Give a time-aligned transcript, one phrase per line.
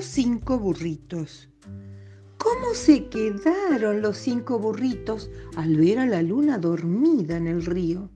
[0.00, 1.50] Los cinco burritos.
[2.38, 8.08] ¿Cómo se quedaron los cinco burritos al ver a la luna dormida en el río?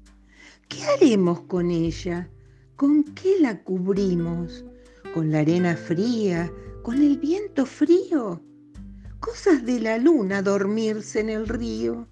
[0.67, 2.31] ¿Qué haremos con ella?
[2.77, 4.65] ¿Con qué la cubrimos?
[5.13, 6.51] ¿Con la arena fría?
[6.83, 8.41] ¿Con el viento frío?
[9.21, 12.09] Cosas de la luna dormirse en el río,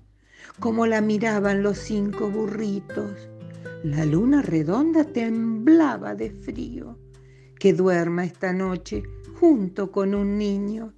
[0.61, 3.27] como la miraban los cinco burritos.
[3.85, 6.99] La luna redonda temblaba de frío.
[7.63, 9.05] Que duerma esta noche
[9.39, 10.95] junto con un niño.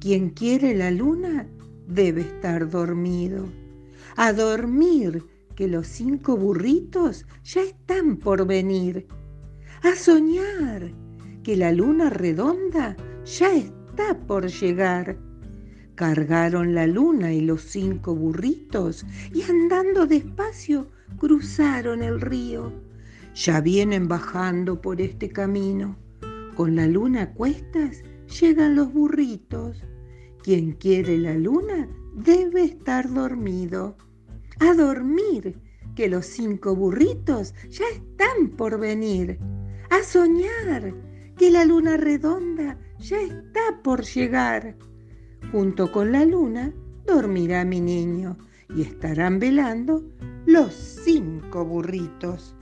[0.00, 1.46] Quien quiere la luna
[1.86, 3.44] debe estar dormido.
[4.16, 5.22] A dormir,
[5.54, 9.06] que los cinco burritos ya están por venir.
[9.82, 10.94] A soñar,
[11.42, 12.96] que la luna redonda
[13.26, 15.18] ya está por llegar.
[15.94, 22.87] Cargaron la luna y los cinco burritos y andando despacio cruzaron el río.
[23.38, 25.96] Ya vienen bajando por este camino.
[26.56, 28.02] Con la luna a cuestas
[28.40, 29.84] llegan los burritos.
[30.42, 33.96] Quien quiere la luna debe estar dormido.
[34.58, 35.56] A dormir,
[35.94, 39.38] que los cinco burritos ya están por venir.
[39.90, 40.92] A soñar,
[41.36, 44.76] que la luna redonda ya está por llegar.
[45.52, 46.74] Junto con la luna
[47.06, 48.36] dormirá mi niño
[48.74, 50.02] y estarán velando
[50.44, 52.56] los cinco burritos.